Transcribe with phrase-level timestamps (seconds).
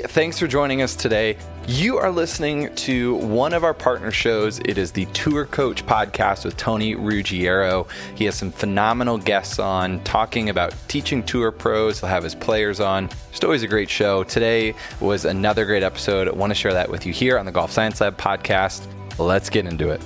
[0.00, 1.36] Thanks for joining us today.
[1.66, 4.58] You are listening to one of our partner shows.
[4.60, 7.86] It is the Tour Coach podcast with Tony Ruggiero.
[8.14, 12.00] He has some phenomenal guests on talking about teaching tour pros.
[12.00, 13.08] He'll have his players on.
[13.30, 14.24] Just always a great show.
[14.24, 16.28] Today was another great episode.
[16.28, 18.86] I want to share that with you here on the Golf Science Lab podcast.
[19.18, 20.02] Let's get into it.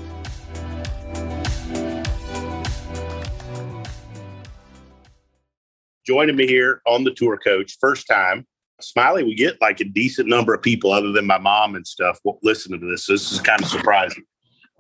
[6.07, 8.47] Joining me here on the Tour Coach, first time
[8.83, 12.19] Smylie, we get like a decent number of people other than my mom and stuff
[12.43, 13.05] listening to this.
[13.05, 14.25] So this is kind of surprising.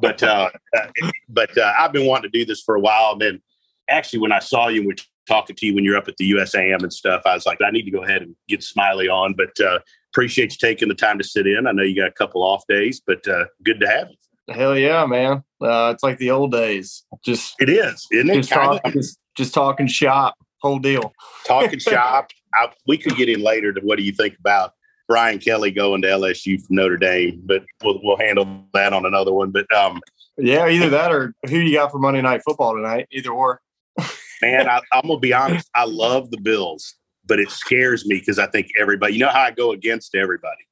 [0.00, 0.86] But uh, uh,
[1.28, 3.12] but uh, I've been wanting to do this for a while.
[3.12, 3.42] And then
[3.88, 4.95] actually, when I saw you and we're
[5.28, 7.71] talking to you when you're up at the USAM and stuff, I was like, I
[7.71, 9.34] need to go ahead and get Smylie on.
[9.34, 9.80] But uh,
[10.12, 11.66] appreciate you taking the time to sit in.
[11.66, 14.54] I know you got a couple off days, but uh, good to have you.
[14.54, 15.45] Hell yeah, man!
[15.60, 17.04] Uh, it's like the old days.
[17.24, 18.37] Just it is, isn't it?
[18.37, 21.12] Just, talk, just, just talking shop, whole deal.
[21.46, 22.30] Talking shop.
[22.54, 24.73] I, we could get in later to what do you think about
[25.09, 29.32] Brian Kelly going to LSU from Notre Dame, but we'll, we'll handle that on another
[29.32, 29.51] one.
[29.51, 30.01] But um,
[30.38, 33.09] yeah, either that or who you got for Monday Night Football tonight?
[33.10, 33.60] Either or.
[34.43, 35.68] man, I, I'm gonna be honest.
[35.74, 36.95] I love the Bills,
[37.26, 39.15] but it scares me because I think everybody.
[39.15, 40.62] You know how I go against everybody.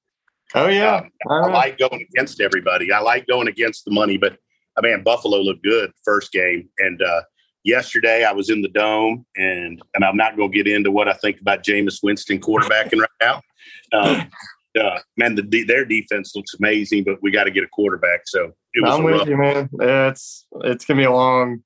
[0.54, 2.92] Oh yeah, um, I like going against everybody.
[2.92, 4.38] I like going against the money, but
[4.76, 7.22] I mean, Buffalo looked good first game, and uh,
[7.64, 11.08] yesterday I was in the dome, and and I'm not going to get into what
[11.08, 13.42] I think about Jameis Winston quarterbacking right now.
[13.92, 14.30] Um,
[14.78, 18.22] uh, man, the, their defense looks amazing, but we got to get a quarterback.
[18.26, 18.52] So
[18.84, 19.28] I'm with rough.
[19.28, 19.68] you, man.
[19.80, 21.62] It's it's gonna be a long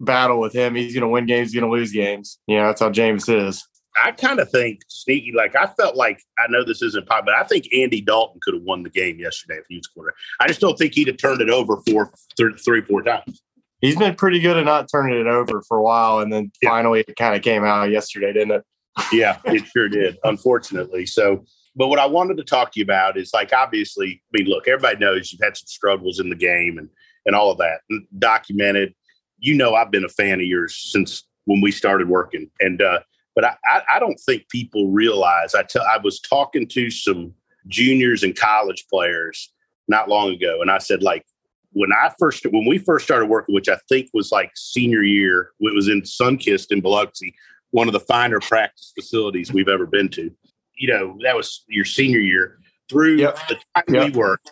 [0.00, 0.74] battle with him.
[0.74, 2.38] He's gonna win games, he's gonna lose games.
[2.46, 3.66] Yeah, that's how James is.
[3.96, 5.32] I kind of think sneaky.
[5.32, 8.54] Like I felt like I know this isn't pop, but I think Andy Dalton could
[8.54, 10.16] have won the game yesterday if he was quarterback.
[10.40, 13.42] I just don't think he'd have turned it over four, th- three, four times
[13.84, 16.70] he's been pretty good at not turning it over for a while, and then yeah.
[16.70, 18.64] finally it kind of came out yesterday, didn't it?
[19.12, 20.18] yeah, it sure did.
[20.24, 21.44] Unfortunately, so.
[21.76, 24.68] But what I wanted to talk to you about is like obviously, I mean, look,
[24.68, 26.88] everybody knows you've had some struggles in the game and
[27.26, 27.80] and all of that
[28.18, 28.94] documented.
[29.38, 33.00] You know, I've been a fan of yours since when we started working, and uh,
[33.34, 35.54] but I, I, I don't think people realize.
[35.54, 37.34] I tell I was talking to some
[37.66, 39.52] juniors and college players
[39.88, 41.26] not long ago, and I said like
[41.74, 45.50] when I first when we first started working, which I think was like senior year,
[45.60, 47.34] it was in Sunkist in Biloxi,
[47.72, 50.30] one of the finer practice facilities we've ever been to.
[50.76, 52.58] You know, that was your senior year.
[52.88, 53.38] Through yep.
[53.48, 54.12] the time yep.
[54.12, 54.50] we worked,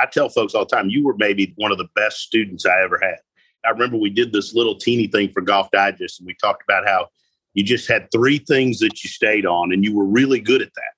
[0.00, 2.82] I tell folks all the time, you were maybe one of the best students I
[2.82, 3.18] ever had.
[3.64, 6.86] I remember we did this little teeny thing for Golf Digest, and we talked about
[6.86, 7.08] how
[7.54, 10.72] you just had three things that you stayed on, and you were really good at
[10.74, 10.92] that.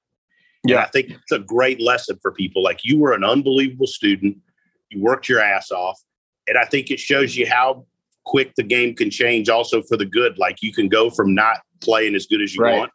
[0.65, 2.63] Yeah, and I think it's a great lesson for people.
[2.63, 4.39] Like you were an unbelievable student
[4.91, 6.01] you worked your ass off.
[6.47, 7.87] And I think it shows you how
[8.25, 10.39] quick the game can change also for the good.
[10.39, 12.79] Like you can go from not playing as good as you right.
[12.79, 12.91] want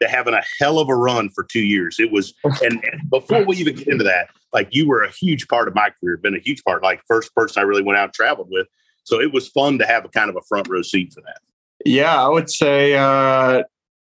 [0.00, 1.96] to having a hell of a run for two years.
[1.98, 5.46] It was, and, and, before we even get into that, like you were a huge
[5.48, 8.04] part of my career, been a huge part, like first person I really went out
[8.04, 8.66] and traveled with.
[9.04, 11.38] So it was fun to have a kind of a front row seat for that.
[11.84, 13.62] Yeah, I would say uh,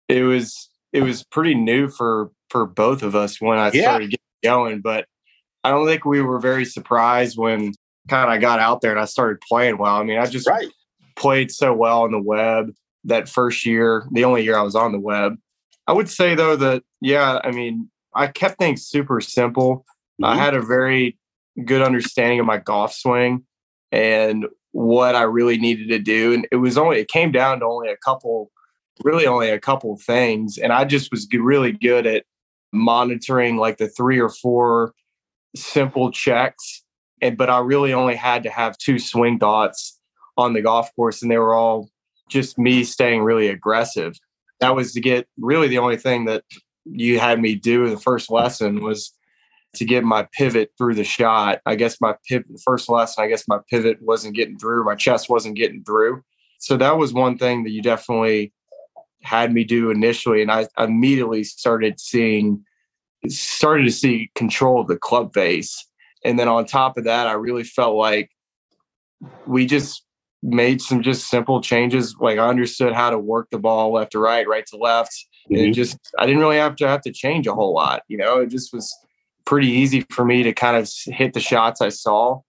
[0.07, 3.81] it was it was pretty new for for both of us when I yeah.
[3.81, 4.81] started getting going.
[4.81, 5.07] But
[5.63, 7.73] I don't think we were very surprised when
[8.09, 9.95] kind of got out there and I started playing well.
[9.95, 10.67] I mean, I just right.
[11.15, 12.71] played so well on the web
[13.05, 15.37] that first year, the only year I was on the web.
[15.87, 19.85] I would say though that yeah, I mean, I kept things super simple.
[20.21, 20.25] Mm-hmm.
[20.25, 21.17] I had a very
[21.65, 23.45] good understanding of my golf swing
[23.91, 26.33] and what I really needed to do.
[26.33, 28.51] And it was only it came down to only a couple,
[29.03, 30.57] really only a couple things.
[30.57, 32.25] And I just was really good at
[32.71, 34.93] monitoring like the three or four
[35.55, 36.83] simple checks.
[37.21, 39.99] And but I really only had to have two swing dots
[40.37, 41.89] on the golf course, and they were all
[42.29, 44.17] just me staying really aggressive.
[44.59, 46.43] That was to get really the only thing that
[46.85, 49.13] you had me do in the first lesson was
[49.75, 51.59] to get my pivot through the shot.
[51.65, 55.29] I guess my pivot, first lesson, I guess my pivot wasn't getting through, my chest
[55.29, 56.23] wasn't getting through.
[56.59, 58.53] So that was one thing that you definitely
[59.23, 60.41] had me do initially.
[60.41, 62.63] And I immediately started seeing
[63.29, 65.87] started to see control of the club face.
[66.25, 68.29] And then on top of that, I really felt like
[69.45, 70.03] we just
[70.41, 72.15] made some just simple changes.
[72.19, 75.13] Like I understood how to work the ball left to right, right to left.
[75.49, 75.63] Mm-hmm.
[75.63, 78.03] And just I didn't really have to have to change a whole lot.
[78.07, 78.93] You know, it just was
[79.45, 82.41] pretty easy for me to kind of hit the shots I saw.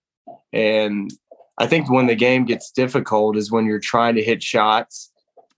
[0.53, 1.11] And
[1.57, 5.11] I think when the game gets difficult is when you're trying to hit shots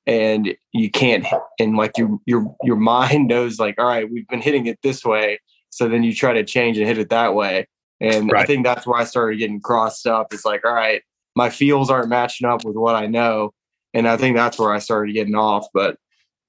[0.07, 1.25] and you can't
[1.59, 5.03] and like your your your mind knows like all right we've been hitting it this
[5.05, 5.39] way
[5.69, 7.67] so then you try to change and hit it that way
[7.99, 8.43] and right.
[8.43, 11.03] i think that's where i started getting crossed up it's like all right
[11.35, 13.53] my feels aren't matching up with what i know
[13.93, 15.97] and i think that's where i started getting off but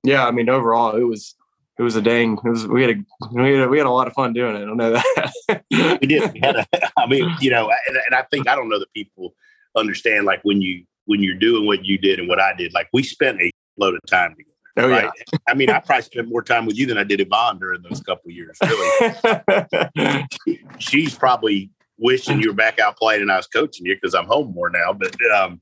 [0.05, 1.35] yeah i mean overall it was
[1.79, 3.91] it was a dang it was we had a we had a, we had a
[3.91, 5.65] lot of fun doing it i don't know that
[6.01, 6.67] we did we had a,
[6.97, 9.35] i mean you know and, and i think i don't know that people
[9.77, 12.75] understand like when you when you're doing what you did and what I did.
[12.75, 14.53] Like we spent a load of time together.
[14.77, 15.11] Oh, right?
[15.33, 15.39] yeah.
[15.49, 18.01] I mean, I probably spent more time with you than I did Yvonne during those
[18.01, 18.59] couple years.
[18.63, 20.27] Really,
[20.79, 24.27] she's probably wishing you were back out playing and I was coaching you because I'm
[24.27, 24.93] home more now.
[24.93, 25.61] But um,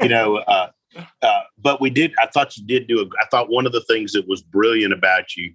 [0.00, 0.70] you know, uh,
[1.22, 2.14] uh, but we did.
[2.20, 3.00] I thought you did do.
[3.00, 5.52] A, I thought one of the things that was brilliant about you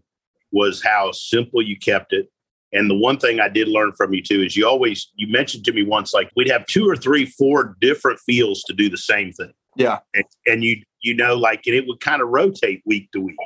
[0.51, 2.29] was how simple you kept it.
[2.73, 5.63] And the one thing I did learn from you too is you always you mentioned
[5.65, 8.97] to me once like we'd have two or three, four different fields to do the
[8.97, 9.53] same thing.
[9.75, 9.99] Yeah.
[10.13, 13.37] And, and you you know like and it would kind of rotate week to week.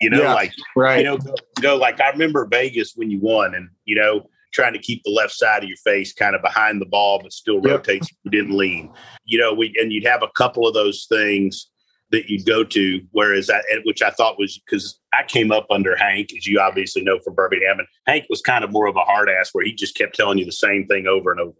[0.00, 0.98] You know, yeah, like right.
[0.98, 4.72] You know, go, go like I remember Vegas when you won, and you know trying
[4.72, 7.56] to keep the left side of your face kind of behind the ball, but still
[7.56, 7.64] yep.
[7.64, 8.08] rotates.
[8.24, 8.92] You didn't lean.
[9.24, 11.70] You know, we and you'd have a couple of those things
[12.12, 13.00] that you'd go to.
[13.10, 17.02] Whereas that, which I thought was because I came up under Hank, as you obviously
[17.02, 19.72] know from Birmingham, and Hank was kind of more of a hard ass where he
[19.72, 21.58] just kept telling you the same thing over and over,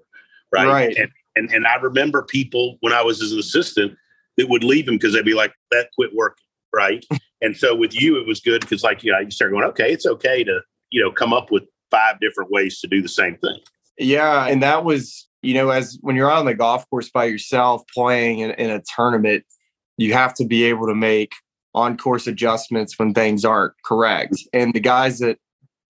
[0.52, 0.69] right?
[0.69, 0.96] Right.
[0.96, 3.96] And and, and I remember people when I was as an assistant
[4.37, 7.05] that would leave him because they'd be like, "That quit working," right?
[7.40, 9.90] and so with you, it was good because like you know you start going, okay,
[9.90, 10.60] it's okay to
[10.90, 13.58] you know come up with five different ways to do the same thing.
[13.98, 17.82] Yeah, and that was you know as when you're on the golf course by yourself
[17.94, 19.44] playing in, in a tournament
[20.02, 21.32] you have to be able to make
[21.75, 24.37] on course adjustments when things aren't correct.
[24.52, 25.38] And the guys that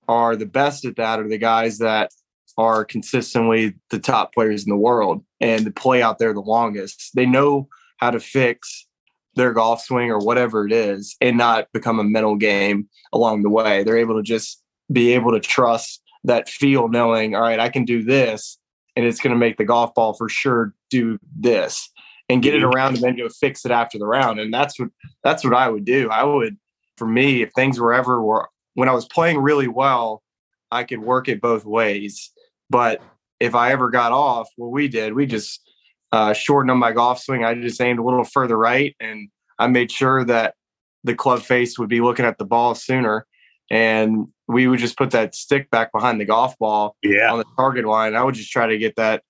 [0.08, 2.10] are the best at that are the guys that
[2.58, 7.10] are consistently the top players in the world and play out there the longest.
[7.14, 8.86] They know how to fix
[9.34, 13.48] their golf swing or whatever it is and not become a mental game along the
[13.48, 13.82] way.
[13.82, 14.62] They're able to just
[14.92, 18.58] be able to trust that feel knowing, all right, I can do this
[18.94, 21.90] and it's going to make the golf ball for sure do this
[22.32, 22.74] and get it mm-hmm.
[22.74, 24.40] around and then go fix it after the round.
[24.40, 24.88] And that's what
[25.22, 26.08] that's what I would do.
[26.10, 26.56] I would,
[26.96, 30.22] for me, if things were ever were when I was playing really well,
[30.70, 32.30] I could work it both ways.
[32.70, 33.02] But
[33.38, 35.60] if I ever got off, what we did, we just
[36.10, 37.44] uh, shortened on my golf swing.
[37.44, 40.54] I just aimed a little further right, and I made sure that
[41.04, 43.26] the club face would be looking at the ball sooner.
[43.70, 47.32] And we would just put that stick back behind the golf ball yeah.
[47.32, 48.14] on the target line.
[48.14, 49.22] I would just try to get that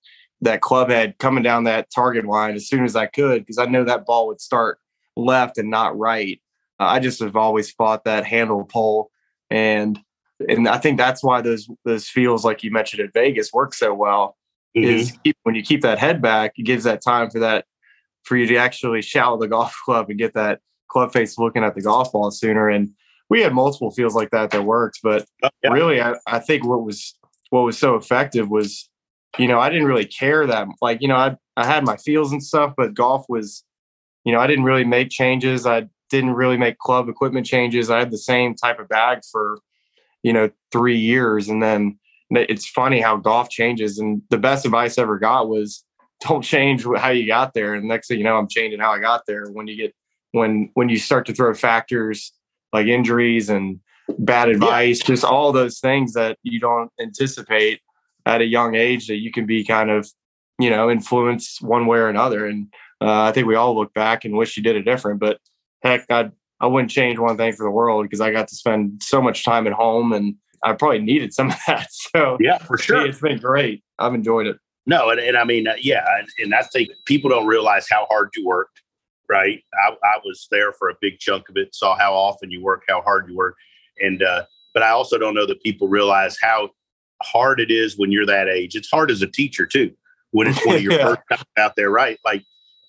[0.43, 3.65] that club head coming down that target line as soon as I could because I
[3.65, 4.79] know that ball would start
[5.15, 6.41] left and not right.
[6.79, 9.11] Uh, I just have always fought that handle pull,
[9.49, 9.99] and
[10.47, 13.93] and I think that's why those those feels like you mentioned at Vegas work so
[13.93, 14.37] well.
[14.75, 14.89] Mm-hmm.
[14.89, 17.65] Is when you keep that head back, it gives that time for that
[18.23, 21.75] for you to actually shallow the golf club and get that club face looking at
[21.75, 22.69] the golf ball sooner.
[22.69, 22.89] And
[23.29, 25.71] we had multiple feels like that that worked, but oh, yeah.
[25.71, 27.15] really, I, I think what was
[27.49, 28.89] what was so effective was
[29.37, 32.31] you know, I didn't really care that like, you know, I I had my feels
[32.31, 33.63] and stuff, but golf was,
[34.23, 35.65] you know, I didn't really make changes.
[35.65, 37.89] I didn't really make club equipment changes.
[37.89, 39.59] I had the same type of bag for,
[40.21, 41.49] you know, three years.
[41.49, 41.99] And then
[42.31, 43.99] it's funny how golf changes.
[43.99, 45.83] And the best advice I ever got was
[46.21, 47.73] don't change how you got there.
[47.73, 49.47] And next thing you know, I'm changing how I got there.
[49.47, 49.93] When you get
[50.31, 52.31] when when you start to throw factors
[52.71, 53.79] like injuries and
[54.19, 55.07] bad advice, yeah.
[55.07, 57.81] just all those things that you don't anticipate
[58.25, 60.09] at a young age that you can be kind of,
[60.59, 62.45] you know, influenced one way or another.
[62.45, 62.67] And
[63.01, 65.19] uh, I think we all look back and wish you did it different.
[65.19, 65.39] But
[65.81, 69.03] heck, I I wouldn't change one thing for the world because I got to spend
[69.03, 71.87] so much time at home and I probably needed some of that.
[71.91, 73.83] So yeah, for sure, it's been great.
[73.99, 74.57] I've enjoyed it.
[74.85, 78.05] No, and, and I mean, uh, yeah, and, and I think people don't realize how
[78.09, 78.81] hard you worked.
[79.29, 81.73] Right, I, I was there for a big chunk of it.
[81.73, 83.55] Saw how often you work, how hard you work,
[84.01, 86.69] and uh, but I also don't know that people realize how
[87.23, 88.75] hard it is when you're that age.
[88.75, 89.91] It's hard as a teacher too,
[90.31, 91.05] when it's one of your yeah.
[91.05, 92.19] first times out there, right?
[92.25, 92.43] Like,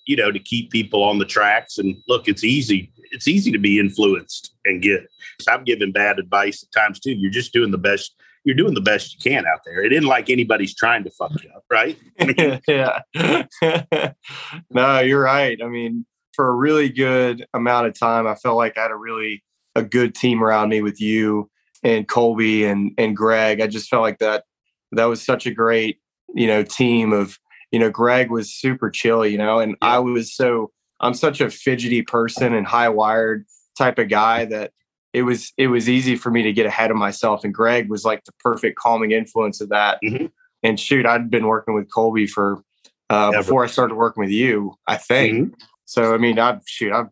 [0.05, 1.77] you know, to keep people on the tracks.
[1.77, 2.91] And look, it's easy.
[3.11, 5.07] It's easy to be influenced and get.
[5.47, 7.13] I'm giving bad advice at times too.
[7.13, 8.15] You're just doing the best.
[8.43, 9.83] You're doing the best you can out there.
[9.83, 11.97] It isn't like anybody's trying to fuck you up, right?
[12.67, 13.01] yeah.
[14.69, 15.59] no, you're right.
[15.63, 18.95] I mean, for a really good amount of time, I felt like I had a
[18.95, 19.43] really
[19.75, 21.49] a good team around me with you
[21.85, 23.61] and Colby and and Greg.
[23.61, 24.43] I just felt like that
[24.91, 25.99] that was such a great
[26.33, 27.39] you know team of
[27.71, 29.77] you know Greg was super chill, you know, and.
[29.81, 33.45] I was so I'm such a fidgety person and high wired
[33.77, 34.71] type of guy that
[35.13, 37.43] it was it was easy for me to get ahead of myself.
[37.43, 39.99] And Greg was like the perfect calming influence of that.
[40.03, 40.25] Mm-hmm.
[40.63, 42.61] And shoot, I'd been working with Colby for
[43.09, 44.75] uh, before I started working with you.
[44.87, 45.53] I think mm-hmm.
[45.85, 46.13] so.
[46.13, 47.03] I mean, I shoot, I,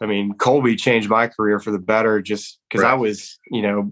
[0.00, 2.92] I mean, Colby changed my career for the better just because right.
[2.92, 3.90] I was, you know,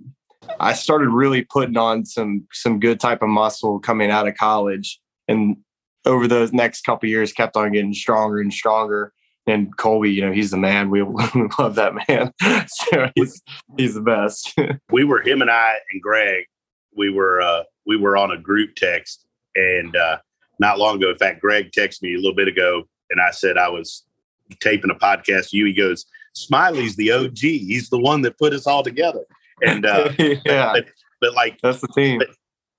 [0.61, 5.01] I started really putting on some some good type of muscle coming out of college,
[5.29, 5.57] and
[6.05, 9.13] over those next couple years, kept on getting stronger and stronger.
[9.47, 10.91] And Colby, you know, he's the man.
[10.91, 11.03] We
[11.59, 12.33] love that man.
[12.69, 13.43] so he's
[13.77, 14.55] he's the best.
[14.91, 16.45] we were him and I and Greg.
[16.97, 20.19] We were uh, we were on a group text, and uh,
[20.59, 23.59] not long ago, in fact, Greg texted me a little bit ago, and I said
[23.59, 24.05] I was
[24.61, 25.53] taping a podcast.
[25.53, 27.39] You, he goes, Smylie's the OG.
[27.39, 29.25] He's the one that put us all together.
[29.63, 30.87] And uh, yeah, but,
[31.21, 32.19] but, like that's the team.
[32.19, 32.29] But,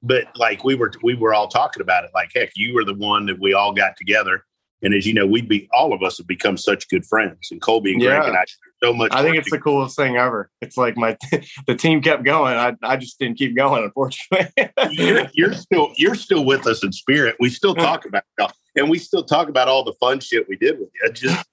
[0.03, 2.11] but like we were, we were all talking about it.
[2.13, 4.43] Like, heck, you were the one that we all got together.
[4.81, 7.49] And as you know, we'd be all of us have become such good friends.
[7.49, 8.27] And Colby and Greg yeah.
[8.27, 8.43] and I
[8.83, 9.11] so much.
[9.13, 10.51] I think it's the coolest thing ever.
[10.61, 11.17] It's like my
[11.67, 12.55] the team kept going.
[12.55, 14.51] I, I just didn't keep going, unfortunately.
[14.91, 17.35] you're, you're, still you're still with us in spirit.
[17.39, 20.57] We still talk about it, and we still talk about all the fun shit we
[20.57, 21.11] did with you.
[21.13, 21.47] Just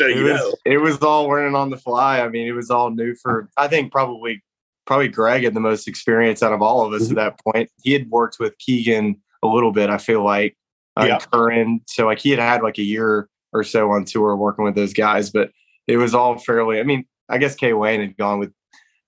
[0.00, 2.20] so it was, it was all learning on the fly.
[2.20, 3.48] I mean, it was all new for.
[3.56, 4.42] I think probably
[4.86, 7.18] probably Greg had the most experience out of all of us mm-hmm.
[7.18, 7.70] at that point.
[7.82, 9.90] He had worked with Keegan a little bit.
[9.90, 10.56] I feel like
[10.96, 11.18] uh, yeah.
[11.18, 14.74] Curran, so like he had had like a year or so on tour working with
[14.74, 15.50] those guys, but
[15.86, 16.80] it was all fairly.
[16.80, 18.52] I mean, I guess K Wayne had gone with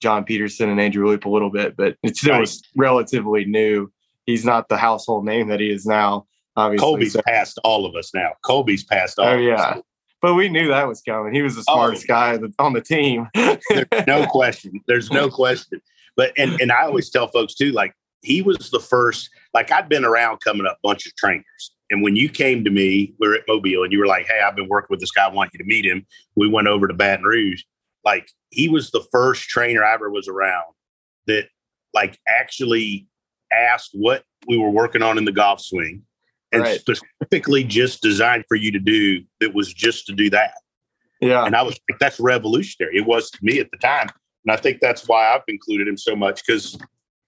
[0.01, 2.41] John Peterson and Andrew Loupe a little bit, but it still right.
[2.41, 3.91] was relatively new.
[4.27, 6.27] He's not the household name that he is now.
[6.57, 7.23] Obviously, Colby's so.
[7.23, 8.33] past all of us now.
[8.45, 9.27] Colby's past all.
[9.27, 9.79] Oh yeah,
[10.23, 11.35] but we knew that was coming.
[11.35, 12.09] He was the smartest oh.
[12.09, 13.29] guy on the team.
[13.35, 14.81] There's no question.
[14.87, 15.83] There's no question.
[16.17, 19.29] But and and I always tell folks too, like he was the first.
[19.53, 22.71] Like I'd been around coming up a bunch of trainers, and when you came to
[22.71, 25.11] me, we are at Mobile, and you were like, "Hey, I've been working with this
[25.11, 25.27] guy.
[25.27, 27.63] I want you to meet him." We went over to Baton Rouge.
[28.05, 30.75] Like he was the first trainer I ever was around
[31.27, 31.49] that,
[31.95, 33.07] like, actually
[33.53, 36.03] asked what we were working on in the golf swing,
[36.53, 36.81] and right.
[36.81, 39.23] specifically just designed for you to do.
[39.41, 40.55] That was just to do that.
[41.21, 44.09] Yeah, and I was like, "That's revolutionary." It was to me at the time,
[44.45, 46.79] and I think that's why I've included him so much because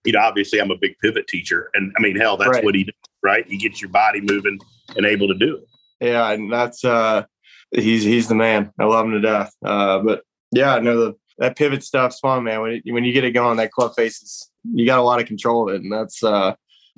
[0.04, 1.70] you know, obviously I'm a big pivot teacher.
[1.74, 2.64] And I mean, hell, that's right.
[2.64, 3.46] what he does, right?
[3.48, 4.58] He gets your body moving
[4.96, 6.06] and able to do it.
[6.06, 6.30] Yeah.
[6.30, 7.24] And that's, uh,
[7.70, 8.70] he's, he's the man.
[8.78, 9.52] I love him to death.
[9.64, 12.60] Uh, but yeah, no, the, that pivot stuff's fun, man.
[12.60, 15.26] When, it, when you get it going, that club faces, you got a lot of
[15.26, 15.82] control of it.
[15.82, 16.54] And that's, uh,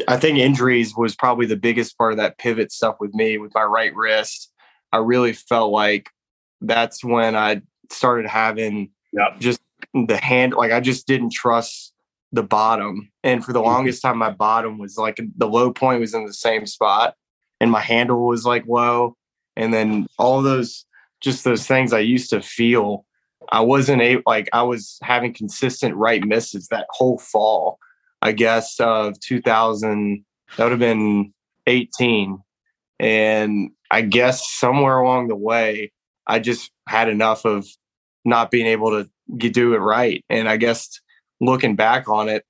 [0.08, 3.54] I think injuries was probably the biggest part of that pivot stuff with me with
[3.54, 4.52] my right wrist.
[4.92, 6.10] I really felt like
[6.60, 9.38] that's when I started having yep.
[9.38, 9.60] just
[9.94, 11.92] the hand, like I just didn't trust
[12.32, 13.10] the bottom.
[13.22, 13.68] And for the mm-hmm.
[13.68, 17.14] longest time, my bottom was like the low point was in the same spot,
[17.60, 19.16] and my handle was like low.
[19.56, 20.84] And then all those,
[21.22, 23.06] just those things I used to feel,
[23.50, 27.78] I wasn't able, like I was having consistent right misses that whole fall,
[28.22, 30.24] I guess, of 2000,
[30.56, 31.32] that would have been
[31.66, 32.38] 18.
[32.98, 35.92] And I guess somewhere along the way,
[36.26, 37.66] I just had enough of
[38.24, 39.08] not being able to
[39.38, 40.24] get, do it right.
[40.28, 41.00] And I guess
[41.40, 42.44] looking back on it,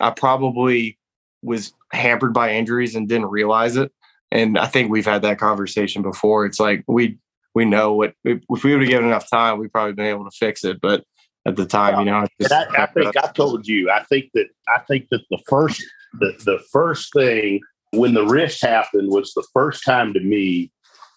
[0.00, 0.98] I probably
[1.42, 3.92] was hampered by injuries and didn't realize it.
[4.32, 6.44] And I think we've had that conversation before.
[6.44, 7.18] It's like we
[7.54, 10.36] we know what if we would have given enough time, we'd probably been able to
[10.36, 10.80] fix it.
[10.80, 11.04] But
[11.46, 13.90] at the time, you know, just, I, I, think I told you.
[13.90, 15.82] I think that I think that the first
[16.20, 17.60] the the first thing
[17.92, 20.70] when the wrist happened was the first time to me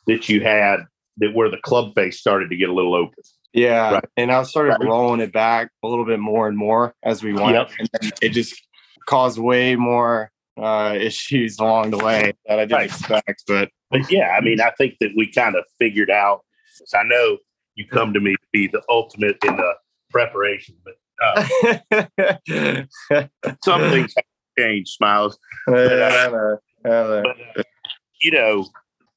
[0.07, 0.81] that you had
[1.17, 3.23] that where the club face started to get a little open.
[3.53, 3.93] Yeah.
[3.93, 4.05] Right.
[4.17, 4.87] And I started right.
[4.87, 7.55] rolling it back a little bit more and more as we went.
[7.55, 7.71] Yep.
[7.79, 8.55] And it just
[9.07, 12.85] caused way more uh, issues along the way that I didn't right.
[12.85, 13.43] expect.
[13.47, 16.41] But but yeah, I mean, I think that we kind of figured out.
[16.93, 17.37] I know
[17.75, 19.73] you come to me to be the ultimate in the
[20.09, 21.47] preparation, but uh,
[23.63, 24.25] some things have
[24.57, 25.37] changed, Smiles.
[25.65, 27.23] But, uh, but, uh,
[28.21, 28.67] you know,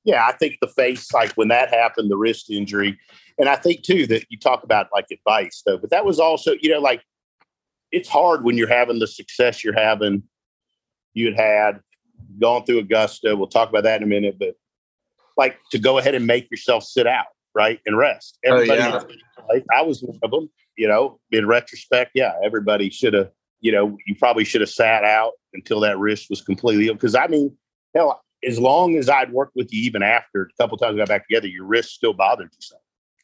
[0.04, 2.98] yeah, I think the face, like when that happened, the wrist injury,
[3.38, 6.52] and I think too that you talk about like advice though, but that was also,
[6.60, 7.02] you know, like
[7.92, 10.22] it's hard when you're having the success you're having,
[11.14, 11.80] you had had
[12.40, 13.36] gone through Augusta.
[13.36, 14.54] We'll talk about that in a minute, but
[15.36, 18.38] like to go ahead and make yourself sit out, right, and rest.
[18.44, 19.08] Everybody, oh,
[19.52, 19.60] yeah.
[19.74, 20.50] I was one of them.
[20.80, 23.30] You know, in retrospect, yeah, everybody should have.
[23.60, 26.84] You know, you probably should have sat out until that wrist was completely.
[26.84, 26.96] healed.
[26.96, 27.54] Because I mean,
[27.94, 31.08] hell, as long as I'd worked with you, even after a couple times we got
[31.08, 32.58] back together, your wrist still bothered you.
[32.60, 32.76] So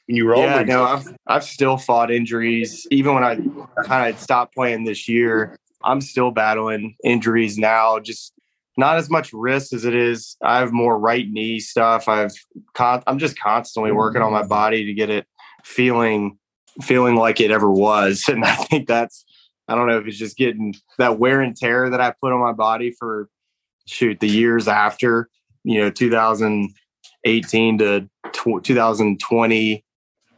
[0.05, 2.87] when you were yeah, no, I've I've still fought injuries.
[2.91, 3.37] Even when I
[3.85, 7.99] kind of stopped playing this year, I'm still battling injuries now.
[8.01, 8.35] Just
[8.77, 10.37] not as much wrist as it is.
[10.43, 12.07] I have more right knee stuff.
[12.07, 12.35] I've
[12.75, 15.27] con- I'm just constantly working on my body to get it
[15.65, 16.37] feeling
[16.83, 18.25] feeling like it ever was.
[18.29, 19.25] And I think that's
[19.69, 22.41] I don't know if it's just getting that wear and tear that I put on
[22.41, 23.29] my body for
[23.87, 25.29] shoot the years after
[25.65, 29.85] you know 2018 to 2020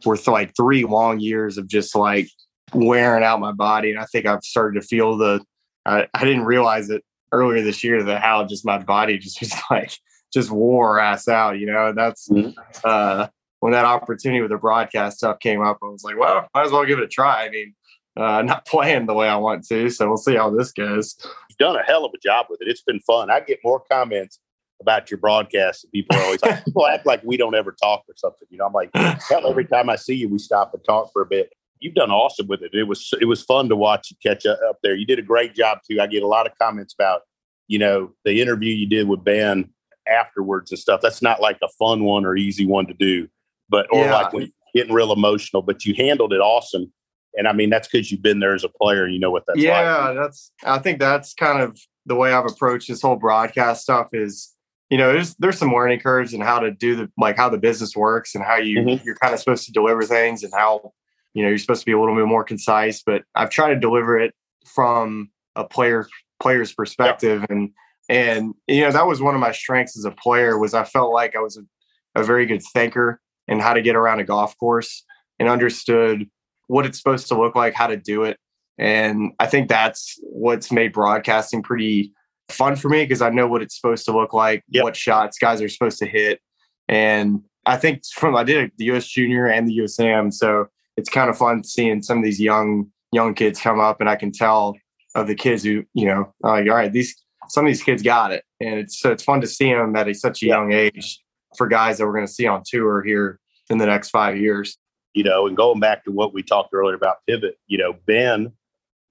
[0.05, 2.27] were th- like three long years of just like
[2.73, 5.43] wearing out my body, and I think I've started to feel the.
[5.85, 9.53] I, I didn't realize it earlier this year that how just my body just was
[9.69, 9.91] like
[10.33, 11.93] just wore ass out, you know.
[11.93, 12.51] That's mm-hmm.
[12.83, 13.27] uh,
[13.59, 15.79] when that opportunity with the broadcast stuff came up.
[15.83, 17.45] I was like, well, might as well give it a try.
[17.45, 17.75] I mean,
[18.17, 21.15] uh, not playing the way I want to, so we'll see how this goes.
[21.49, 22.67] You've done a hell of a job with it.
[22.67, 23.29] It's been fun.
[23.29, 24.39] I get more comments
[24.81, 25.85] about your broadcast.
[25.91, 28.47] People are always like, people act like we don't ever talk or something.
[28.49, 31.21] You know, I'm like, hell, every time I see you, we stop and talk for
[31.21, 31.51] a bit.
[31.79, 32.73] You've done awesome with it.
[32.73, 34.95] It was it was fun to watch you catch up there.
[34.95, 36.01] You did a great job too.
[36.01, 37.21] I get a lot of comments about,
[37.67, 39.69] you know, the interview you did with Ben
[40.09, 40.99] afterwards and stuff.
[41.01, 43.29] That's not like a fun one or easy one to do,
[43.69, 44.15] but or yeah.
[44.15, 46.91] like getting real emotional, but you handled it awesome.
[47.35, 49.43] And I mean, that's because you've been there as a player and you know what
[49.47, 49.65] that's like.
[49.65, 50.17] yeah, like.
[50.17, 54.55] that's, I think that's kind of the way I've approached this whole broadcast stuff is
[54.89, 57.59] you know, there's there's some learning curves and how to do the like how the
[57.59, 59.05] business works and how you mm-hmm.
[59.05, 60.93] you're kind of supposed to deliver things and how
[61.33, 63.03] you know you're supposed to be a little bit more concise.
[63.03, 64.33] But I've tried to deliver it
[64.65, 66.07] from a player
[66.39, 67.55] player's perspective yeah.
[67.55, 67.71] and
[68.07, 71.13] and you know that was one of my strengths as a player was I felt
[71.13, 74.57] like I was a, a very good thinker and how to get around a golf
[74.57, 75.03] course
[75.39, 76.29] and understood
[76.67, 78.37] what it's supposed to look like, how to do it.
[78.77, 82.13] And I think that's what's made broadcasting pretty
[82.47, 84.83] fun for me because I know what it's supposed to look like, yep.
[84.83, 86.39] what shots guys are supposed to hit.
[86.87, 91.29] And I think from I did the US Junior and the USAM, so it's kind
[91.29, 94.77] of fun seeing some of these young young kids come up, and I can tell
[95.15, 97.15] of the kids who you know like all right these
[97.49, 100.07] some of these kids got it, and it's so it's fun to see them at
[100.07, 100.55] a, such a yep.
[100.55, 101.19] young age
[101.57, 103.39] for guys that we're going to see on tour here
[103.69, 104.77] in the next five years.
[105.13, 108.53] You know, and going back to what we talked earlier about pivot, you know, Ben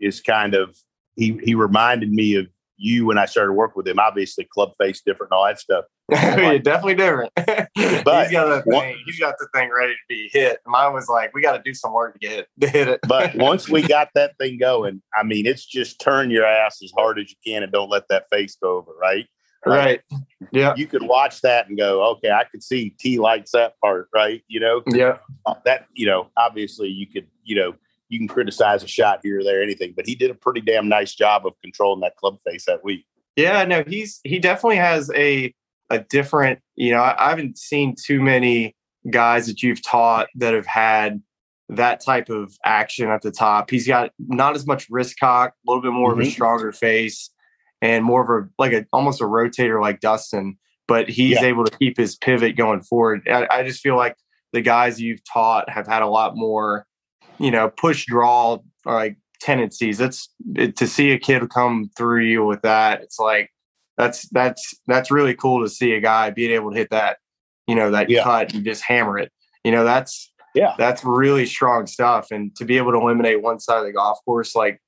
[0.00, 0.76] is kind of
[1.16, 2.47] he he reminded me of
[2.78, 3.99] you when I started working with him.
[3.99, 5.85] Obviously, club face different and all that stuff.
[6.11, 7.33] yeah, definitely different.
[7.35, 8.97] but he's got the thing.
[9.04, 10.61] He's got the thing ready to be hit.
[10.66, 13.00] Mine was like, we got to do some work to get to hit it.
[13.07, 16.92] but once we got that thing going, I mean, it's just turn your ass as
[16.96, 18.92] hard as you can and don't let that face go over.
[18.98, 19.27] Right.
[19.66, 20.01] Right.
[20.53, 20.75] Yeah.
[20.77, 24.42] You could watch that and go, okay, I could see T likes that part, right?
[24.49, 24.83] You know.
[24.87, 25.18] Yeah.
[25.64, 27.75] That you know, obviously, you could you know
[28.09, 30.88] you can criticize a shot here or there, anything, but he did a pretty damn
[30.88, 33.05] nice job of controlling that club face that week.
[33.37, 35.55] Yeah, no, he's he definitely has a
[35.90, 36.61] a different.
[36.77, 38.75] You know, I, I haven't seen too many
[39.11, 41.23] guys that you've taught that have had
[41.68, 43.71] that type of action at the top.
[43.71, 46.21] He's got not as much wrist cock, a little bit more mm-hmm.
[46.21, 46.33] of a mm-hmm.
[46.33, 47.31] stronger face,
[47.81, 50.59] and more of a like a almost a rotator like Dustin.
[50.87, 51.45] But he's yeah.
[51.45, 53.29] able to keep his pivot going forward.
[53.29, 54.17] I, I just feel like
[54.55, 56.87] the guys you've taught have had a lot more
[57.38, 59.99] you know, push draw like tendencies.
[59.99, 63.03] That's it, to see a kid come through you with that.
[63.03, 63.51] It's like
[63.97, 67.19] that's that's that's really cool to see a guy being able to hit that,
[67.67, 68.23] you know, that yeah.
[68.23, 69.33] cut and just hammer it.
[69.64, 72.31] You know, that's yeah, that's really strong stuff.
[72.31, 74.81] And to be able to eliminate one side of the golf course like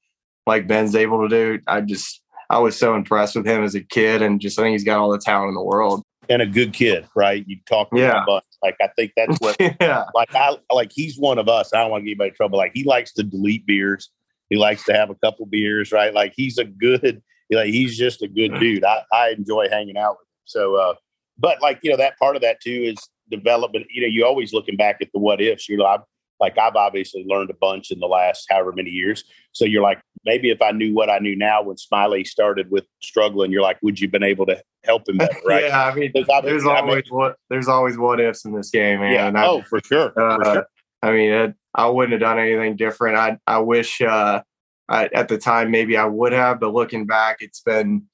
[0.46, 2.19] like Ben's able to do, I just
[2.50, 4.98] I was so impressed with him as a kid, and just I think he's got
[4.98, 7.44] all the talent in the world and a good kid, right?
[7.46, 8.12] You talk to yeah.
[8.12, 8.44] him a bunch.
[8.62, 10.04] Like I think that's what yeah.
[10.14, 11.74] like I like he's one of us.
[11.74, 12.58] I don't want to get anybody in trouble.
[12.58, 14.10] Like he likes to delete beers.
[14.48, 16.14] He likes to have a couple beers, right?
[16.14, 18.84] Like he's a good like he's just a good dude.
[18.84, 20.42] I, I enjoy hanging out with him.
[20.44, 20.94] So uh
[21.38, 22.98] but like, you know, that part of that too is
[23.30, 23.86] development.
[23.90, 25.68] You know, you're always looking back at the what ifs.
[25.68, 26.00] You're I've
[26.38, 29.24] like I've obviously learned a bunch in the last however many years.
[29.52, 32.84] So you're like, maybe if I knew what I knew now when Smylie started with
[33.00, 35.36] struggling, you're like, would you been able to help him better?
[35.44, 35.64] Right?
[35.68, 39.00] yeah, I mean, there's always I mean, what there's always what ifs in this game,
[39.00, 39.12] man.
[39.12, 40.12] Yeah, I, oh, for sure.
[40.18, 40.66] Uh, for sure.
[41.02, 43.16] I mean, it, I wouldn't have done anything different.
[43.16, 44.42] I I wish uh,
[44.88, 48.04] I, at the time maybe I would have, but looking back, it's been,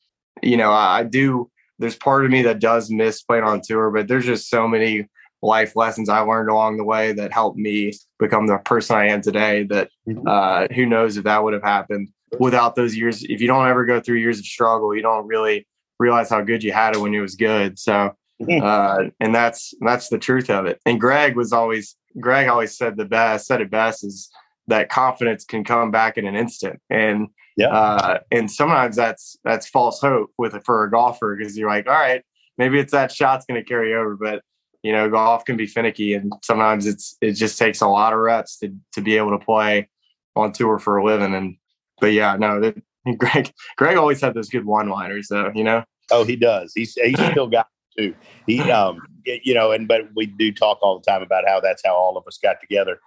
[0.42, 1.50] you know, I, I do.
[1.78, 5.08] There's part of me that does miss playing on tour, but there's just so many
[5.42, 9.20] life lessons I learned along the way that helped me become the person I am
[9.20, 9.64] today.
[9.64, 10.26] That mm-hmm.
[10.26, 13.22] uh, who knows if that would have happened without those years.
[13.22, 15.66] If you don't ever go through years of struggle, you don't really
[15.98, 17.78] realize how good you had it when it was good.
[17.78, 18.62] So, mm-hmm.
[18.62, 20.80] uh, and that's that's the truth of it.
[20.86, 24.30] And Greg was always Greg always said the best said it best is
[24.68, 26.80] that confidence can come back in an instant.
[26.90, 31.56] And yeah, uh, and sometimes that's that's false hope with a, for a golfer because
[31.56, 32.22] you're like, all right,
[32.58, 34.42] maybe it's that shot's going to carry over, but
[34.86, 38.20] you know, golf can be finicky, and sometimes it's it just takes a lot of
[38.20, 39.88] reps to to be able to play
[40.36, 41.34] on tour for a living.
[41.34, 41.56] And
[42.00, 42.72] but yeah, no,
[43.18, 45.50] Greg Greg always had those good one liners, though.
[45.56, 45.82] You know.
[46.12, 46.70] Oh, he does.
[46.72, 47.66] He's he's still got
[47.98, 48.14] too.
[48.46, 51.82] He um you know, and but we do talk all the time about how that's
[51.84, 53.00] how all of us got together.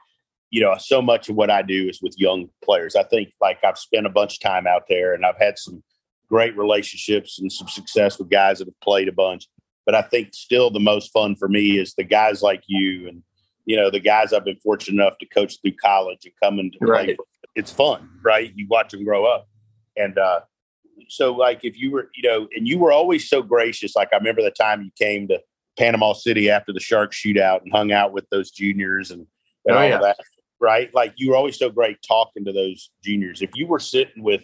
[0.49, 2.97] You know, so much of what I do is with young players.
[2.97, 5.81] I think like I've spent a bunch of time out there, and I've had some
[6.27, 9.47] great relationships and some success with guys that have played a bunch
[9.85, 13.23] But I think still the most fun for me is the guys like you and
[13.65, 16.77] you know the guys I've been fortunate enough to coach through college and coming to
[16.85, 17.15] right.
[17.15, 17.17] play.
[17.55, 18.51] It's fun, right?
[18.55, 19.47] You watch them grow up,
[19.97, 20.41] and uh,
[21.07, 23.95] so like if you were, you know, and you were always so gracious.
[23.95, 25.41] Like I remember the time you came to
[25.77, 29.25] Panama City after the Shark shootout and hung out with those juniors and,
[29.65, 29.95] and oh, all yeah.
[29.95, 30.17] of that,
[30.59, 30.93] right?
[30.93, 33.41] Like you were always so great talking to those juniors.
[33.41, 34.43] If you were sitting with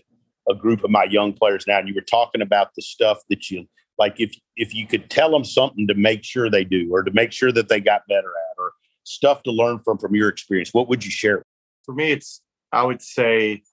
[0.50, 3.50] a group of my young players now and you were talking about the stuff that
[3.50, 7.04] you like, if if you could tell them something to make sure they do or
[7.04, 8.72] to make sure that they got better at or
[9.04, 11.44] stuff to learn from from your experience, what would you share?
[11.86, 13.64] For me, it's I would say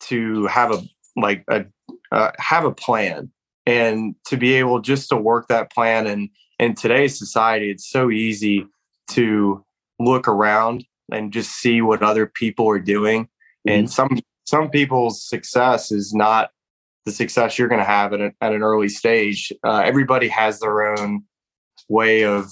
[0.00, 0.82] to have a
[1.16, 1.64] like a
[2.12, 3.30] uh, have a plan
[3.66, 8.10] and to be able just to work that plan and in today's society it's so
[8.10, 8.66] easy
[9.08, 9.64] to
[9.98, 13.70] look around and just see what other people are doing mm-hmm.
[13.70, 16.50] and some some people's success is not
[17.10, 20.60] the success you're going to have at, a, at an early stage uh, everybody has
[20.60, 21.24] their own
[21.88, 22.50] way of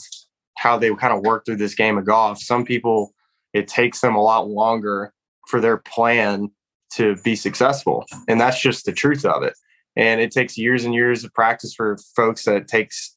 [0.56, 2.38] how they kind of work through this game of golf.
[2.38, 3.14] Some people
[3.54, 5.12] it takes them a lot longer
[5.46, 6.50] for their plan
[6.94, 9.54] to be successful and that's just the truth of it.
[9.96, 13.16] And it takes years and years of practice for folks that it takes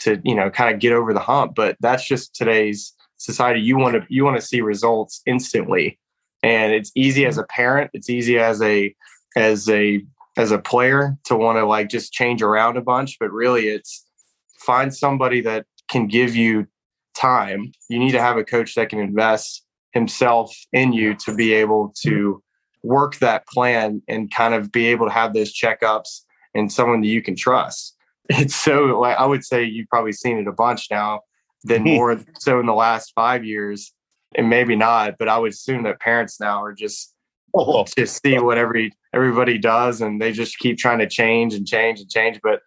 [0.00, 3.60] to you know kind of get over the hump but that's just today's society.
[3.60, 5.98] You want to you want to see results instantly
[6.42, 8.92] and it's easy as a parent it's easy as a
[9.36, 10.04] as a
[10.36, 14.06] as a player to want to like just change around a bunch but really it's
[14.58, 16.66] find somebody that can give you
[17.14, 21.52] time you need to have a coach that can invest himself in you to be
[21.52, 22.42] able to
[22.82, 26.22] work that plan and kind of be able to have those checkups
[26.54, 27.96] and someone that you can trust.
[28.28, 31.22] It's so like I would say you've probably seen it a bunch now
[31.64, 33.92] than more so in the last five years.
[34.34, 37.11] And maybe not, but I would assume that parents now are just
[37.96, 42.00] just see what every everybody does and they just keep trying to change and change
[42.00, 42.40] and change.
[42.42, 42.60] But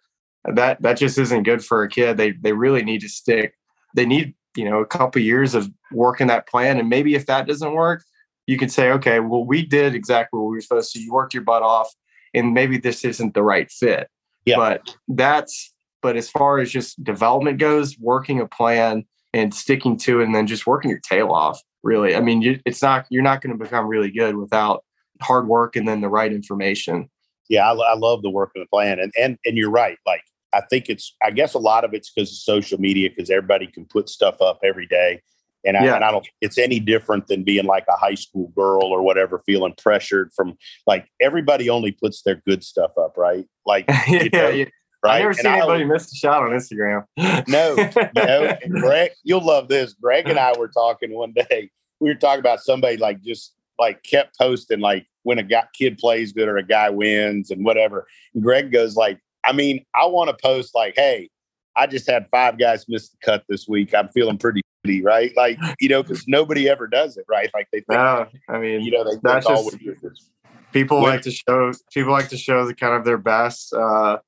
[0.44, 2.16] that that just isn't good for a kid.
[2.16, 3.54] They they really need to stick.
[3.94, 6.78] They need, you know, a couple of years of working that plan.
[6.78, 8.02] And maybe if that doesn't work,
[8.46, 11.00] you can say, okay, well, we did exactly what we were supposed to.
[11.00, 11.92] You worked your butt off,
[12.34, 14.08] and maybe this isn't the right fit.
[14.44, 14.56] Yeah.
[14.56, 15.72] But that's
[16.02, 20.34] but as far as just development goes, working a plan and sticking to it, and
[20.34, 21.60] then just working your tail off.
[21.86, 24.84] Really, I mean, you, it's not you're not going to become really good without
[25.22, 27.08] hard work and then the right information.
[27.48, 29.98] Yeah, I, I love the work of the plan, and and and you're right.
[30.04, 30.22] Like
[30.52, 33.68] I think it's I guess a lot of it's because of social media because everybody
[33.68, 35.22] can put stuff up every day
[35.66, 35.96] and I, yeah.
[35.96, 39.42] and I don't, it's any different than being like a high school girl or whatever,
[39.44, 43.46] feeling pressured from like everybody only puts their good stuff up, right?
[43.66, 44.66] Like, yeah, know, yeah.
[45.06, 45.16] Right?
[45.16, 47.04] I never and seen anybody miss a shot on Instagram.
[47.48, 47.74] no,
[48.16, 48.56] no.
[48.80, 49.94] Greg, you'll love this.
[49.94, 51.70] Greg and I were talking one day.
[52.00, 55.98] We were talking about somebody like just like kept posting like when a guy, kid
[55.98, 58.06] plays good or a guy wins and whatever.
[58.34, 61.30] And Greg goes like, I mean, I want to post like, hey,
[61.76, 63.94] I just had five guys miss the cut this week.
[63.94, 65.32] I'm feeling pretty shitty, right?
[65.36, 67.50] Like, you know, because nobody ever does it, right?
[67.54, 70.30] Like they think, no, I mean, you know, they that's just,
[70.72, 74.18] people like to show people like to show the kind of their best, uh,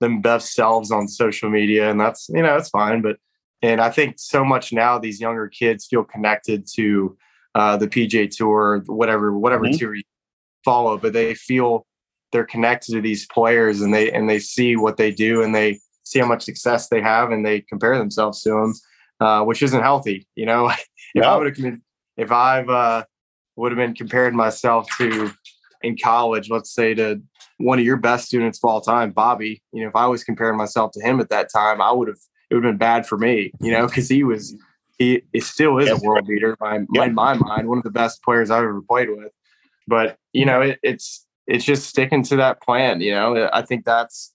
[0.00, 3.02] them best selves on social media, and that's you know that's fine.
[3.02, 3.16] But
[3.62, 7.16] and I think so much now these younger kids feel connected to
[7.54, 9.78] uh, the PGA Tour, whatever whatever mm-hmm.
[9.78, 10.02] tour you
[10.64, 11.86] follow, but they feel
[12.32, 15.80] they're connected to these players and they and they see what they do and they
[16.02, 18.74] see how much success they have and they compare themselves to them,
[19.20, 20.26] uh, which isn't healthy.
[20.34, 20.68] You know,
[21.14, 21.22] if no.
[21.22, 21.78] I would have
[22.16, 23.04] if I've uh,
[23.56, 25.30] would have been comparing myself to
[25.86, 27.22] in college, let's say to
[27.58, 29.62] one of your best students of all time, Bobby.
[29.72, 32.18] You know, if I was comparing myself to him at that time, I would have
[32.50, 33.52] it would have been bad for me.
[33.60, 34.54] You know, because he was
[34.98, 38.22] he, he still is a world beater by, in my mind, one of the best
[38.22, 39.30] players I've ever played with.
[39.86, 43.00] But you know, it, it's it's just sticking to that plan.
[43.00, 44.32] You know, I think that's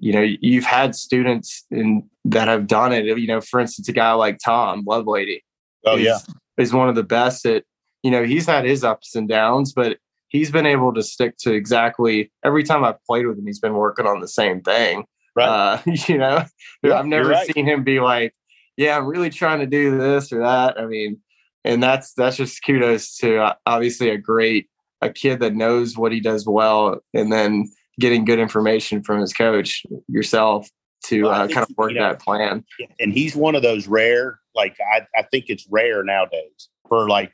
[0.00, 3.04] you know, you've had students in, that have done it.
[3.04, 5.42] You know, for instance, a guy like Tom Lovelady.
[5.84, 6.18] Oh is, yeah,
[6.58, 7.64] is one of the best at.
[8.02, 9.98] You know, he's had his ups and downs, but
[10.30, 13.46] he's been able to stick to exactly every time I've played with him.
[13.46, 15.04] He's been working on the same thing.
[15.36, 15.48] Right.
[15.48, 16.44] Uh, you know,
[16.82, 17.52] yeah, I've never right.
[17.52, 18.34] seen him be like,
[18.76, 21.18] "Yeah, I'm really trying to do this or that." I mean,
[21.64, 24.68] and that's that's just kudos to uh, obviously a great
[25.02, 29.32] a kid that knows what he does well, and then getting good information from his
[29.32, 30.68] coach yourself
[31.04, 32.64] to well, uh, kind of work you know, that plan.
[32.98, 37.32] And he's one of those rare, like I, I think it's rare nowadays for like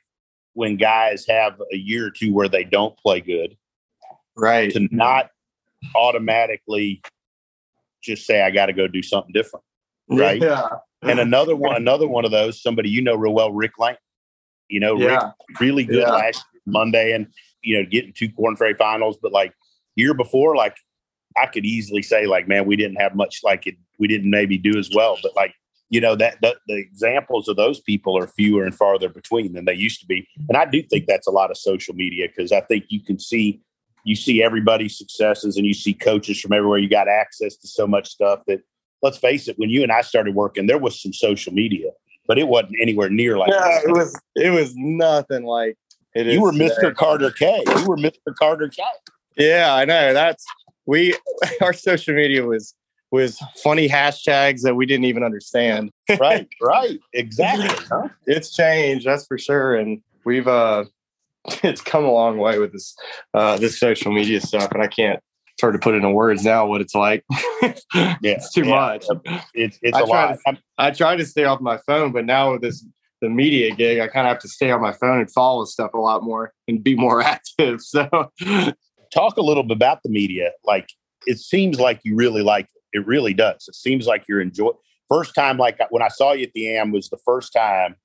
[0.56, 3.58] when guys have a year or two where they don't play good,
[4.38, 4.72] right?
[4.72, 5.28] To not
[5.94, 7.02] automatically
[8.02, 9.64] just say I got to go do something different,
[10.08, 10.40] right?
[10.40, 10.66] Yeah.
[11.02, 13.96] And another one, another one of those, somebody you know real well, Rick Lane.
[14.68, 15.14] You know, yeah.
[15.26, 16.10] Rick, really good yeah.
[16.10, 17.26] last Monday, and
[17.62, 19.52] you know, getting two Korn Ferry finals, but like
[19.94, 20.76] year before, like
[21.36, 23.74] I could easily say like, man, we didn't have much like it.
[23.98, 25.54] We didn't maybe do as well, but like
[25.88, 29.64] you know that, that the examples of those people are fewer and farther between than
[29.64, 30.26] they used to be.
[30.48, 33.18] And i do think that's a lot of social media because i think you can
[33.18, 33.60] see
[34.04, 36.78] you see everybody's successes and you see coaches from everywhere.
[36.78, 38.60] You got access to so much stuff that
[39.02, 41.90] let's face it when you and i started working there was some social media
[42.26, 45.76] but it wasn't anywhere near like it was it was nothing like
[46.14, 47.62] it you were mr carter k.
[47.76, 48.82] You were mr carter k.
[49.36, 50.14] Yeah i know.
[50.14, 50.44] That's
[50.86, 51.14] we
[51.60, 52.74] our social media was
[53.16, 55.90] with funny hashtags that we didn't even understand.
[56.20, 57.86] right, right, exactly.
[57.90, 58.08] Huh?
[58.26, 60.84] It's changed, that's for sure, and we've uh,
[61.62, 62.94] it's come a long way with this
[63.32, 65.18] uh, this social media stuff, and I can't
[65.58, 67.24] sort to put it in words now what it's like.
[67.94, 68.74] yeah, it's too yeah.
[68.74, 69.06] much.
[69.54, 70.36] It's it's I a lot.
[70.46, 72.84] To, I try to stay off my phone, but now with this
[73.22, 75.94] the media gig, I kind of have to stay on my phone and follow stuff
[75.94, 77.80] a lot more and be more active.
[77.80, 78.06] So,
[79.10, 80.50] talk a little bit about the media.
[80.66, 80.90] Like,
[81.26, 83.66] it seems like you really like it really does.
[83.68, 84.74] It seems like you're enjoying.
[85.08, 87.96] First time, like when I saw you at the AM, was the first time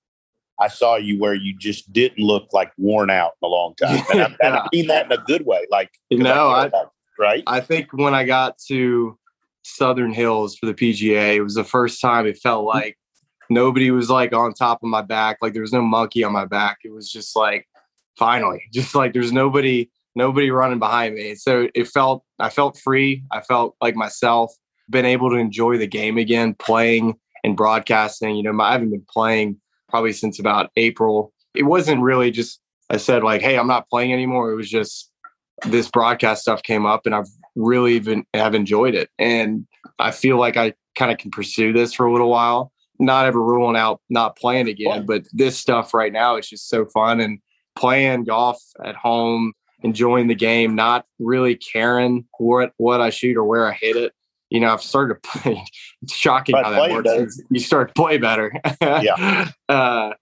[0.59, 4.03] I saw you where you just didn't look like worn out in a long time.
[4.11, 5.65] And, I, and I mean that in a good way.
[5.71, 6.83] Like, no, I, I
[7.17, 7.43] right.
[7.47, 9.17] I think when I got to
[9.63, 12.77] Southern Hills for the PGA, it was the first time it felt mm-hmm.
[12.77, 12.97] like
[13.49, 15.37] nobody was like on top of my back.
[15.41, 16.79] Like there was no monkey on my back.
[16.83, 17.67] It was just like
[18.17, 21.33] finally, just like there's nobody, nobody running behind me.
[21.35, 23.23] So it felt, I felt free.
[23.31, 24.53] I felt like myself
[24.91, 28.36] been able to enjoy the game again, playing and broadcasting.
[28.36, 31.34] You know, I haven't been playing probably since about April.
[31.56, 35.10] It wasn't really just I said like, "Hey, I'm not playing anymore." It was just
[35.65, 39.65] this broadcast stuff came up, and I've really been have enjoyed it, and
[39.99, 42.71] I feel like I kind of can pursue this for a little while.
[42.99, 46.86] Not ever ruling out not playing again, but this stuff right now is just so
[46.86, 47.39] fun and
[47.75, 53.43] playing golf at home, enjoying the game, not really caring what what I shoot or
[53.43, 54.13] where I hit it
[54.51, 55.65] you know, I've started to play.
[56.03, 57.41] It's shocking how that works.
[57.49, 58.53] You start to play better.
[58.81, 59.49] yeah.
[59.69, 60.13] Uh,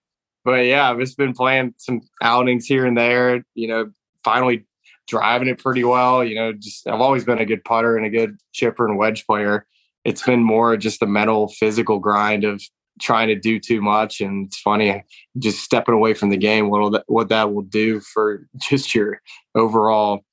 [0.45, 3.43] but yeah, I've just been playing some outings here and there.
[3.55, 3.89] You know,
[4.23, 4.67] finally
[5.07, 6.23] driving it pretty well.
[6.23, 9.25] You know, just I've always been a good putter and a good chipper and wedge
[9.25, 9.65] player.
[10.05, 12.61] It's been more just the mental, physical grind of
[13.01, 14.21] trying to do too much.
[14.21, 15.03] And it's funny,
[15.39, 16.69] just stepping away from the game.
[16.69, 19.21] What that, what that will do for just your
[19.55, 20.23] overall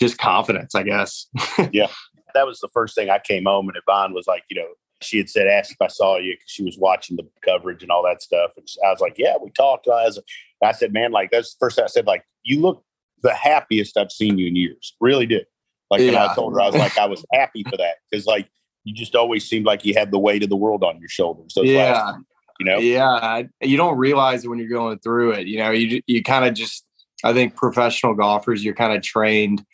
[0.00, 1.26] just confidence, I guess.
[1.70, 1.88] yeah
[2.36, 4.68] that was the first thing I came home and Yvonne was like, you know,
[5.02, 7.90] she had said, asked if I saw you because she was watching the coverage and
[7.90, 8.52] all that stuff.
[8.56, 9.86] And I was like, yeah, we talked.
[9.88, 10.18] I, was,
[10.62, 12.82] I said, man, like that's the first thing I said, like, you look
[13.22, 14.94] the happiest I've seen you in years.
[15.00, 15.46] Really did.
[15.90, 16.26] Like, yeah.
[16.26, 18.48] I told her, I was like, I was happy for that because, like,
[18.84, 21.54] you just always seemed like you had the weight of the world on your shoulders.
[21.56, 21.92] yeah.
[21.92, 22.18] Last,
[22.58, 22.78] you know?
[22.78, 23.42] Yeah.
[23.60, 25.46] You don't realize it when you're going through it.
[25.46, 26.84] You know, you, you kind of just,
[27.22, 29.64] I think professional golfers, you're kind of trained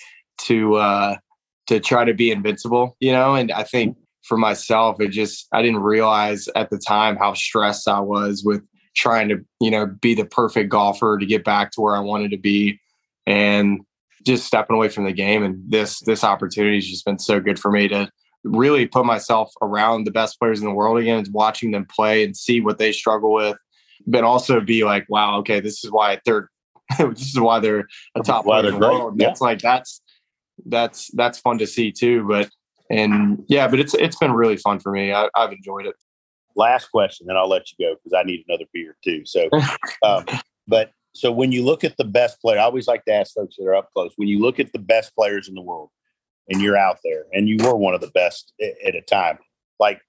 [0.42, 1.16] to, uh,
[1.66, 3.35] to try to be invincible, you know?
[3.35, 7.88] And I think for myself, it just, I didn't realize at the time how stressed
[7.88, 8.62] I was with
[8.94, 12.31] trying to, you know, be the perfect golfer to get back to where I wanted
[12.33, 12.81] to be
[13.27, 13.81] and
[14.25, 15.42] just stepping away from the game.
[15.42, 18.11] And this, this opportunity has just been so good for me to
[18.44, 22.37] really put myself around the best players in the world again, watching them play and
[22.37, 23.57] see what they struggle with,
[24.07, 26.51] but also be like, wow, okay, this is why they're,
[26.98, 29.14] this is why they're a top player in the world.
[29.18, 29.29] Yeah.
[29.29, 30.01] That's like, that's,
[30.66, 32.27] that's that's fun to see too.
[32.27, 32.51] But
[32.90, 35.12] and yeah, but it's it's been really fun for me.
[35.12, 35.94] I, have enjoyed it.
[36.55, 39.22] Last question, then I'll let you go because I need another beer too.
[39.25, 39.48] So,
[40.03, 40.27] um,
[40.68, 43.57] but so when you look at the best player, I always like to ask folks
[43.57, 44.12] that are up close.
[44.16, 45.90] When you look at the best players in the world,
[46.48, 49.38] and you're out there, and you were one of the best at, a time,
[49.79, 50.01] like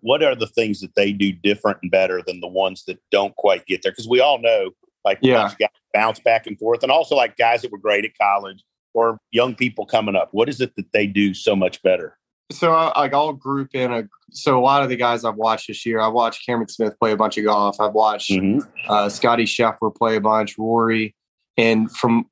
[0.00, 3.34] what are the things that they do different and better than the ones that don't
[3.36, 3.92] quite get there?
[3.92, 4.70] Because we all know,
[5.04, 8.10] like, yeah, guys bounce back and forth, and also like guys that were great at
[8.20, 8.62] college
[8.96, 10.30] or young people coming up?
[10.32, 12.16] What is it that they do so much better?
[12.50, 15.84] So like I'll group in a so a lot of the guys I've watched this
[15.84, 16.00] year.
[16.00, 17.80] I've watched Cameron Smith play a bunch of golf.
[17.80, 18.60] I've watched mm-hmm.
[18.88, 21.14] uh, Scotty Scheffler play a bunch, Rory,
[21.56, 22.26] and from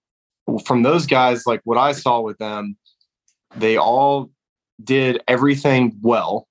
[0.64, 2.76] from those guys, like what I saw with them,
[3.56, 4.30] they all
[4.82, 6.46] did everything well,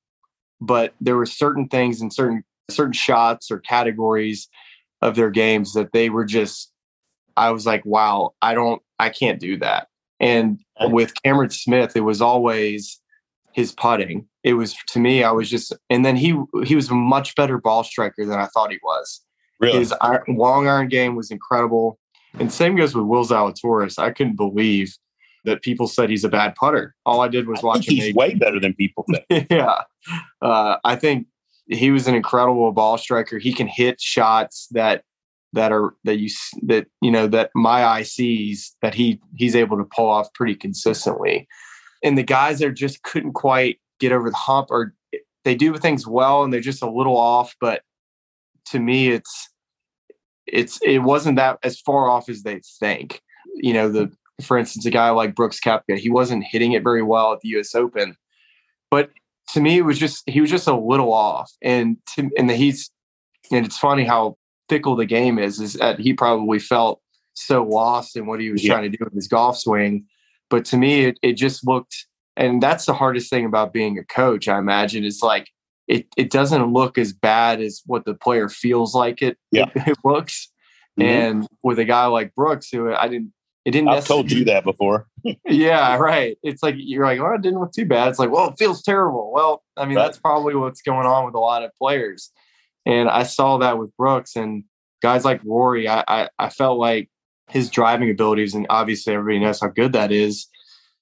[0.60, 4.50] but there were certain things and certain certain shots or categories
[5.02, 6.72] of their games that they were just
[7.36, 9.88] I was like, wow, I don't I can't do that.
[10.20, 13.00] And with Cameron Smith, it was always
[13.54, 14.28] his putting.
[14.44, 17.58] It was to me, I was just, and then he he was a much better
[17.58, 19.22] ball striker than I thought he was.
[19.60, 19.80] Really?
[19.80, 22.00] His iron, long iron game was incredible.
[22.40, 24.00] And same goes with Will Zalatoris.
[24.00, 24.98] I couldn't believe
[25.46, 26.96] that people said he's a bad putter.
[27.06, 27.96] All I did was I watch him.
[27.96, 29.48] He's make, way better than people think.
[29.52, 29.82] yeah,
[30.42, 31.28] uh, I think
[31.68, 33.38] he was an incredible ball striker.
[33.38, 35.04] He can hit shots that
[35.54, 36.30] that are that you
[36.64, 40.56] that you know that my eye sees that he he's able to pull off pretty
[40.56, 41.48] consistently.
[42.04, 44.94] and the guys that just couldn't quite get over the hump or
[45.46, 47.84] they do things well and they're just a little off but
[48.66, 49.50] to me it's
[50.48, 53.22] it's it wasn't that as far off as they think
[53.56, 54.12] you know the
[54.42, 57.50] for instance a guy like brooks koepka he wasn't hitting it very well at the
[57.50, 58.16] us open
[58.90, 59.12] but
[59.48, 62.56] to me it was just he was just a little off and to, and the,
[62.56, 62.90] he's
[63.52, 64.36] and it's funny how
[64.70, 67.02] fickle the game is is that he probably felt
[67.34, 68.74] so lost in what he was yeah.
[68.74, 70.06] trying to do with his golf swing.
[70.50, 74.04] But to me it, it just looked and that's the hardest thing about being a
[74.04, 75.50] coach i imagine is like
[75.88, 79.66] it, it doesn't look as bad as what the player feels like it, yeah.
[79.76, 80.50] it, it looks.
[81.00, 81.10] Mm-hmm.
[81.10, 83.34] and with a guy like brooks who i didn't
[83.66, 85.08] it didn't i've told you that before.
[85.50, 86.38] Yeah right.
[86.44, 88.10] It's like you're like oh it didn't look too bad.
[88.10, 89.32] It's like well it feels terrible.
[89.34, 92.32] Well i mean that's probably what's going on with a lot of players
[92.86, 94.64] and i saw that with brooks and
[95.02, 97.10] guys like rory i, I, I felt like
[97.50, 100.48] his driving abilities and obviously everybody knows how good that is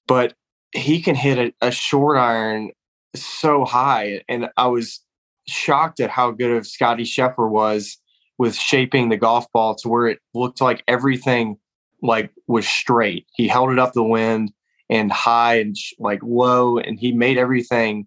[0.06, 0.34] but
[0.72, 2.70] he can hit a, a short iron
[3.14, 4.22] so high.
[4.28, 5.00] And I was
[5.46, 7.98] shocked at how good of Scotty Scheffler was
[8.38, 11.58] with shaping the golf ball to where it looked like everything
[12.02, 13.26] like was straight.
[13.34, 14.52] He held it up the wind
[14.88, 18.06] and high and sh- like low, and he made everything,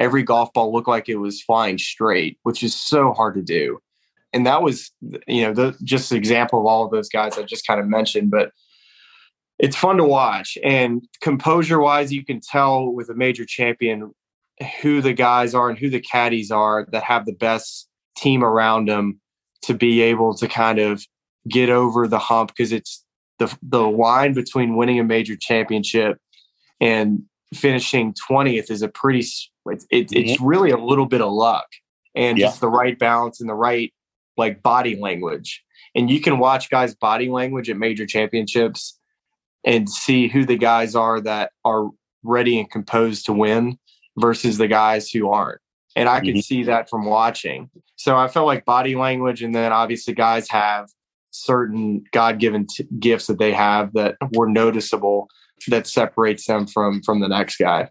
[0.00, 3.78] every golf ball looked like it was flying straight, which is so hard to do.
[4.32, 4.90] And that was,
[5.28, 7.86] you know, the, just an example of all of those guys I just kind of
[7.86, 8.30] mentioned.
[8.30, 8.52] But
[9.58, 10.56] it's fun to watch.
[10.64, 14.14] And composure wise, you can tell with a major champion
[14.80, 18.88] who the guys are and who the caddies are that have the best team around
[18.88, 19.20] them
[19.62, 21.04] to be able to kind of
[21.48, 23.04] get over the hump because it's
[23.38, 26.18] the the line between winning a major championship
[26.80, 27.22] and
[27.54, 29.26] finishing 20th is a pretty
[29.66, 30.30] it, it, mm-hmm.
[30.30, 31.66] it's really a little bit of luck
[32.14, 32.46] and yeah.
[32.46, 33.92] just the right balance and the right
[34.36, 35.62] like body language
[35.94, 38.98] and you can watch guys body language at major championships
[39.64, 41.90] and see who the guys are that are
[42.22, 43.78] ready and composed to win
[44.18, 45.60] versus the guys who aren't.
[45.96, 46.40] And I could mm-hmm.
[46.40, 47.68] see that from watching.
[47.96, 50.88] So I felt like body language, and then obviously guys have
[51.32, 55.28] certain God-given t- gifts that they have that were noticeable
[55.68, 57.90] that separates them from from the next guy.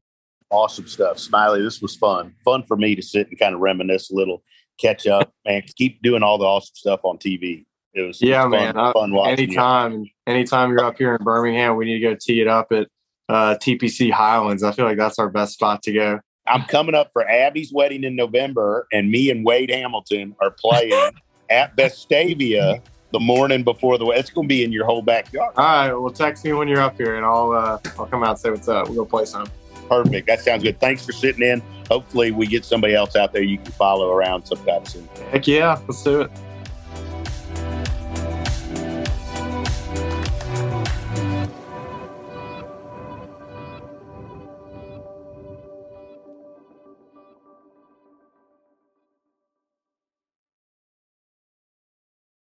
[0.52, 1.64] Awesome stuff, Smylie.
[1.64, 2.34] This was fun.
[2.44, 4.44] Fun for me to sit and kind of reminisce a little,
[4.80, 7.66] catch up, and keep doing all the awesome stuff on TV.
[7.94, 8.74] It was yeah, it was man.
[8.74, 9.46] Fun, fun watching.
[9.46, 10.10] Anytime, you.
[10.28, 12.88] anytime you're up here in Birmingham, we need to go tee it up at
[13.30, 14.64] uh, TPC Highlands.
[14.64, 16.20] I feel like that's our best spot to go.
[16.48, 21.12] I'm coming up for Abby's wedding in November, and me and Wade Hamilton are playing
[21.50, 22.82] at Vestavia
[23.12, 24.20] the morning before the wedding.
[24.20, 25.54] It's going to be in your whole backyard.
[25.58, 28.32] All right, well, text me when you're up here, and I'll uh, I'll come out
[28.32, 28.88] and say what's up.
[28.88, 29.48] We'll go play some.
[29.90, 30.28] Perfect.
[30.28, 30.80] That sounds good.
[30.80, 31.62] Thanks for sitting in.
[31.90, 35.10] Hopefully, we get somebody else out there you can follow around sometime soon.
[35.32, 36.32] Heck yeah, let's do it.